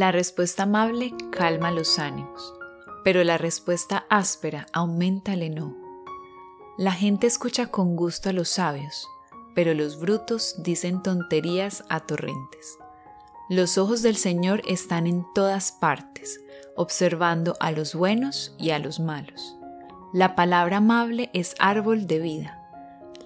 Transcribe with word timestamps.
La 0.00 0.12
respuesta 0.12 0.62
amable 0.62 1.12
calma 1.30 1.70
los 1.70 1.98
ánimos, 1.98 2.54
pero 3.04 3.22
la 3.22 3.36
respuesta 3.36 4.06
áspera 4.08 4.64
aumenta 4.72 5.34
el 5.34 5.42
enojo. 5.42 5.76
La 6.78 6.92
gente 6.92 7.26
escucha 7.26 7.66
con 7.66 7.96
gusto 7.96 8.30
a 8.30 8.32
los 8.32 8.48
sabios, 8.48 9.06
pero 9.54 9.74
los 9.74 10.00
brutos 10.00 10.54
dicen 10.62 11.02
tonterías 11.02 11.84
a 11.90 12.00
torrentes. 12.00 12.78
Los 13.50 13.76
ojos 13.76 14.00
del 14.00 14.16
Señor 14.16 14.62
están 14.66 15.06
en 15.06 15.26
todas 15.34 15.70
partes, 15.70 16.40
observando 16.76 17.58
a 17.60 17.70
los 17.70 17.94
buenos 17.94 18.54
y 18.58 18.70
a 18.70 18.78
los 18.78 19.00
malos. 19.00 19.54
La 20.14 20.34
palabra 20.34 20.78
amable 20.78 21.28
es 21.34 21.54
árbol 21.58 22.06
de 22.06 22.20
vida. 22.20 22.58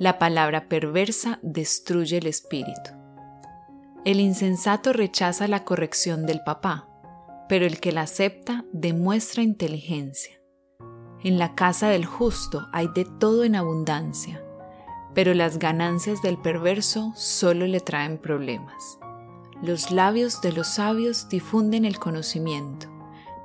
La 0.01 0.19
palabra 0.19 0.69
perversa 0.69 1.39
destruye 1.41 2.19
el 2.19 2.27
espíritu. 2.27 3.04
El 4.05 4.21
insensato 4.21 4.93
rechaza 4.93 5.49
la 5.49 5.65
corrección 5.65 6.27
del 6.27 6.43
papá, 6.43 6.87
pero 7.49 7.65
el 7.65 7.81
que 7.81 7.91
la 7.91 8.03
acepta 8.03 8.67
demuestra 8.71 9.43
inteligencia. 9.43 10.39
En 11.23 11.39
la 11.39 11.55
casa 11.55 11.89
del 11.89 12.05
justo 12.05 12.69
hay 12.75 12.89
de 12.95 13.07
todo 13.19 13.45
en 13.45 13.57
abundancia, 13.57 14.45
pero 15.15 15.33
las 15.33 15.59
ganancias 15.59 16.21
del 16.21 16.37
perverso 16.37 17.15
solo 17.17 17.67
le 17.67 17.81
traen 17.81 18.19
problemas. 18.19 18.99
Los 19.63 19.91
labios 19.91 20.43
de 20.43 20.53
los 20.53 20.67
sabios 20.67 21.31
difunden 21.31 21.87
el 21.87 21.99
conocimiento, 21.99 22.89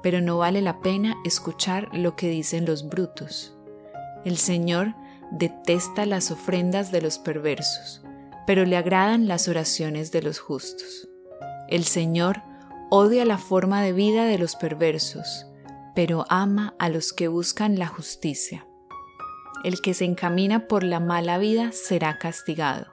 pero 0.03 0.19
no 0.19 0.39
vale 0.39 0.61
la 0.61 0.81
pena 0.81 1.15
escuchar 1.23 1.87
lo 1.93 2.17
que 2.17 2.27
dicen 2.27 2.65
los 2.65 2.89
brutos. 2.89 3.55
El 4.25 4.35
Señor 4.35 4.93
detesta 5.31 6.05
las 6.05 6.31
ofrendas 6.31 6.91
de 6.91 7.01
los 7.01 7.17
perversos, 7.17 8.03
pero 8.49 8.65
le 8.65 8.77
agradan 8.77 9.27
las 9.27 9.47
oraciones 9.47 10.11
de 10.11 10.23
los 10.23 10.39
justos. 10.39 11.07
El 11.67 11.83
Señor 11.83 12.41
odia 12.89 13.23
la 13.23 13.37
forma 13.37 13.83
de 13.83 13.93
vida 13.93 14.25
de 14.25 14.39
los 14.39 14.55
perversos, 14.55 15.45
pero 15.93 16.25
ama 16.29 16.73
a 16.79 16.89
los 16.89 17.13
que 17.13 17.27
buscan 17.27 17.77
la 17.77 17.85
justicia. 17.85 18.65
El 19.63 19.81
que 19.81 19.93
se 19.93 20.05
encamina 20.05 20.67
por 20.67 20.83
la 20.83 20.99
mala 20.99 21.37
vida 21.37 21.71
será 21.73 22.17
castigado, 22.17 22.87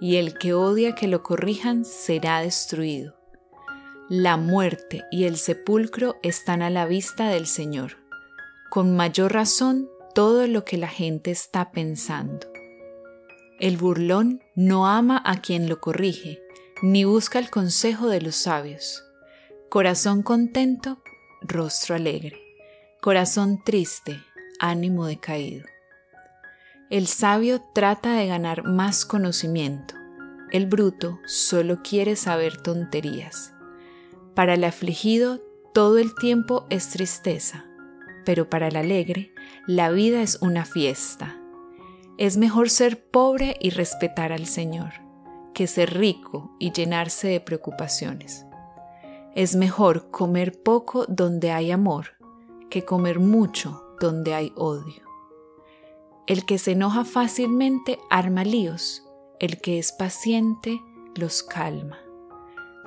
y 0.00 0.14
el 0.14 0.38
que 0.38 0.54
odia 0.54 0.94
que 0.94 1.08
lo 1.08 1.24
corrijan 1.24 1.84
será 1.84 2.38
destruido. 2.38 3.16
La 4.08 4.36
muerte 4.36 5.02
y 5.10 5.24
el 5.24 5.38
sepulcro 5.38 6.20
están 6.22 6.62
a 6.62 6.70
la 6.70 6.86
vista 6.86 7.30
del 7.30 7.48
Señor. 7.48 7.96
Con 8.70 8.94
mayor 8.94 9.32
razón 9.32 9.88
todo 10.14 10.46
lo 10.46 10.64
que 10.64 10.76
la 10.76 10.86
gente 10.86 11.32
está 11.32 11.72
pensando. 11.72 12.53
El 13.60 13.76
burlón 13.76 14.42
no 14.56 14.88
ama 14.88 15.22
a 15.24 15.40
quien 15.40 15.68
lo 15.68 15.80
corrige, 15.80 16.42
ni 16.82 17.04
busca 17.04 17.38
el 17.38 17.50
consejo 17.50 18.08
de 18.08 18.20
los 18.20 18.34
sabios. 18.34 19.04
Corazón 19.68 20.22
contento, 20.22 21.02
rostro 21.40 21.94
alegre. 21.94 22.40
Corazón 23.00 23.62
triste, 23.64 24.20
ánimo 24.58 25.06
decaído. 25.06 25.66
El 26.90 27.06
sabio 27.06 27.62
trata 27.74 28.14
de 28.14 28.26
ganar 28.26 28.64
más 28.64 29.04
conocimiento. 29.04 29.94
El 30.50 30.66
bruto 30.66 31.20
solo 31.24 31.80
quiere 31.82 32.16
saber 32.16 32.60
tonterías. 32.60 33.52
Para 34.34 34.54
el 34.54 34.64
afligido 34.64 35.40
todo 35.72 35.98
el 35.98 36.14
tiempo 36.16 36.66
es 36.70 36.90
tristeza, 36.90 37.66
pero 38.24 38.50
para 38.50 38.68
el 38.68 38.76
alegre 38.76 39.32
la 39.66 39.90
vida 39.90 40.22
es 40.22 40.38
una 40.40 40.64
fiesta. 40.64 41.40
Es 42.16 42.36
mejor 42.36 42.70
ser 42.70 43.10
pobre 43.10 43.56
y 43.60 43.70
respetar 43.70 44.32
al 44.32 44.46
Señor, 44.46 44.92
que 45.52 45.66
ser 45.66 45.94
rico 45.94 46.54
y 46.60 46.70
llenarse 46.70 47.26
de 47.26 47.40
preocupaciones. 47.40 48.46
Es 49.34 49.56
mejor 49.56 50.10
comer 50.12 50.62
poco 50.62 51.06
donde 51.08 51.50
hay 51.50 51.72
amor 51.72 52.14
que 52.70 52.84
comer 52.84 53.18
mucho 53.20 53.84
donde 54.00 54.34
hay 54.34 54.52
odio. 54.56 55.02
El 56.26 56.44
que 56.44 56.58
se 56.58 56.72
enoja 56.72 57.04
fácilmente 57.04 57.98
arma 58.10 58.44
líos, 58.44 59.04
el 59.40 59.60
que 59.60 59.78
es 59.78 59.92
paciente 59.92 60.80
los 61.14 61.42
calma. 61.42 61.98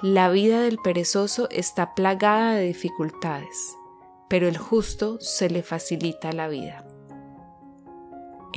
La 0.02 0.30
vida 0.30 0.62
del 0.62 0.78
perezoso 0.78 1.50
está 1.52 1.96
plagada 1.96 2.56
de 2.56 2.68
dificultades, 2.68 3.76
pero 4.30 4.48
el 4.48 4.58
justo 4.58 5.20
se 5.20 5.50
le 5.50 5.64
facilita 5.64 6.32
la 6.32 6.48
vida. 6.48 6.86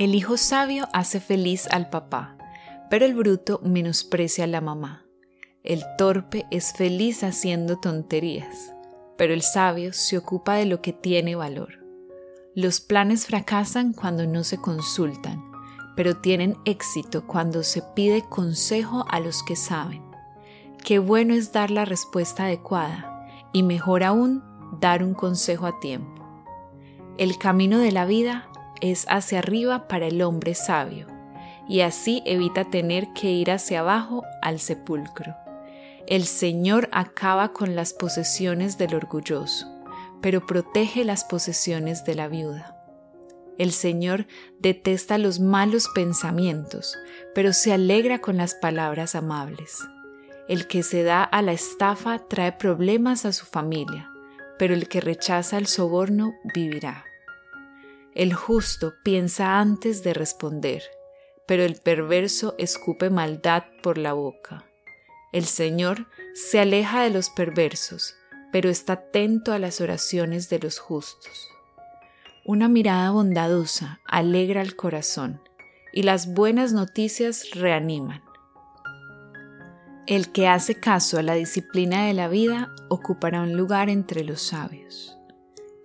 El 0.01 0.15
hijo 0.15 0.35
sabio 0.35 0.87
hace 0.93 1.19
feliz 1.19 1.67
al 1.69 1.91
papá, 1.91 2.35
pero 2.89 3.05
el 3.05 3.13
bruto 3.13 3.61
menosprecia 3.63 4.45
a 4.45 4.47
la 4.47 4.59
mamá. 4.59 5.05
El 5.63 5.83
torpe 5.95 6.47
es 6.49 6.73
feliz 6.73 7.23
haciendo 7.23 7.77
tonterías, 7.77 8.73
pero 9.15 9.31
el 9.31 9.43
sabio 9.43 9.93
se 9.93 10.17
ocupa 10.17 10.55
de 10.55 10.65
lo 10.65 10.81
que 10.81 10.91
tiene 10.91 11.35
valor. 11.35 11.85
Los 12.55 12.81
planes 12.81 13.27
fracasan 13.27 13.93
cuando 13.93 14.25
no 14.25 14.43
se 14.43 14.57
consultan, 14.57 15.43
pero 15.95 16.17
tienen 16.17 16.57
éxito 16.65 17.27
cuando 17.27 17.61
se 17.61 17.83
pide 17.93 18.27
consejo 18.27 19.05
a 19.07 19.19
los 19.19 19.43
que 19.43 19.55
saben. 19.55 20.01
Qué 20.83 20.97
bueno 20.97 21.35
es 21.35 21.53
dar 21.53 21.69
la 21.69 21.85
respuesta 21.85 22.45
adecuada 22.45 23.27
y 23.53 23.61
mejor 23.61 24.03
aún 24.03 24.43
dar 24.79 25.03
un 25.03 25.13
consejo 25.13 25.67
a 25.67 25.79
tiempo. 25.79 26.25
El 27.19 27.37
camino 27.37 27.77
de 27.77 27.91
la 27.91 28.05
vida 28.05 28.50
es 28.81 29.05
hacia 29.09 29.39
arriba 29.39 29.87
para 29.87 30.07
el 30.07 30.21
hombre 30.21 30.55
sabio, 30.55 31.07
y 31.67 31.81
así 31.81 32.21
evita 32.25 32.69
tener 32.69 33.13
que 33.13 33.31
ir 33.31 33.51
hacia 33.51 33.79
abajo 33.79 34.23
al 34.41 34.59
sepulcro. 34.59 35.35
El 36.07 36.25
Señor 36.25 36.89
acaba 36.91 37.53
con 37.53 37.75
las 37.75 37.93
posesiones 37.93 38.77
del 38.77 38.95
orgulloso, 38.95 39.67
pero 40.21 40.45
protege 40.45 41.05
las 41.05 41.23
posesiones 41.23 42.03
de 42.03 42.15
la 42.15 42.27
viuda. 42.27 42.77
El 43.57 43.71
Señor 43.71 44.27
detesta 44.59 45.17
los 45.17 45.39
malos 45.39 45.87
pensamientos, 45.93 46.97
pero 47.35 47.53
se 47.53 47.73
alegra 47.73 48.19
con 48.19 48.37
las 48.37 48.55
palabras 48.55 49.15
amables. 49.15 49.77
El 50.47 50.67
que 50.67 50.83
se 50.83 51.03
da 51.03 51.23
a 51.23 51.41
la 51.41 51.53
estafa 51.53 52.19
trae 52.27 52.51
problemas 52.53 53.25
a 53.25 53.33
su 53.33 53.45
familia, 53.45 54.09
pero 54.57 54.73
el 54.73 54.87
que 54.87 54.99
rechaza 54.99 55.57
el 55.57 55.67
soborno 55.67 56.33
vivirá. 56.53 57.05
El 58.13 58.33
justo 58.33 58.93
piensa 59.03 59.59
antes 59.59 60.03
de 60.03 60.13
responder, 60.13 60.83
pero 61.45 61.63
el 61.63 61.75
perverso 61.75 62.55
escupe 62.57 63.09
maldad 63.09 63.63
por 63.81 63.97
la 63.97 64.11
boca. 64.11 64.65
El 65.31 65.45
Señor 65.45 66.07
se 66.33 66.59
aleja 66.59 67.03
de 67.03 67.09
los 67.09 67.29
perversos, 67.29 68.15
pero 68.51 68.69
está 68.69 68.93
atento 68.93 69.53
a 69.53 69.59
las 69.59 69.79
oraciones 69.79 70.49
de 70.49 70.59
los 70.59 70.77
justos. 70.77 71.49
Una 72.43 72.67
mirada 72.67 73.11
bondadosa 73.11 74.01
alegra 74.05 74.61
el 74.61 74.75
corazón 74.75 75.41
y 75.93 76.03
las 76.03 76.33
buenas 76.33 76.73
noticias 76.73 77.51
reaniman. 77.51 78.21
El 80.05 80.33
que 80.33 80.49
hace 80.49 80.75
caso 80.75 81.17
a 81.17 81.21
la 81.21 81.35
disciplina 81.35 82.07
de 82.07 82.13
la 82.13 82.27
vida 82.27 82.73
ocupará 82.89 83.41
un 83.41 83.55
lugar 83.55 83.89
entre 83.89 84.25
los 84.25 84.41
sabios. 84.41 85.17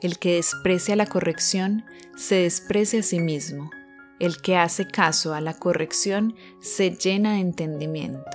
El 0.03 0.19
que 0.19 0.35
desprecia 0.35 0.95
la 0.95 1.07
corrección 1.07 1.85
se 2.17 2.37
desprecia 2.37 3.01
a 3.01 3.03
sí 3.03 3.19
mismo. 3.19 3.71
El 4.19 4.41
que 4.43 4.57
hace 4.57 4.87
caso 4.87 5.35
a 5.35 5.41
la 5.41 5.55
corrección 5.55 6.35
se 6.61 6.91
llena 6.91 7.35
de 7.35 7.41
entendimiento. 7.41 8.31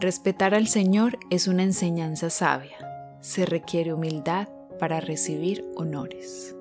Respetar 0.00 0.54
al 0.54 0.68
Señor 0.68 1.18
es 1.30 1.46
una 1.46 1.62
enseñanza 1.62 2.30
sabia. 2.30 2.76
Se 3.20 3.46
requiere 3.46 3.92
humildad 3.92 4.48
para 4.78 5.00
recibir 5.00 5.64
honores. 5.76 6.56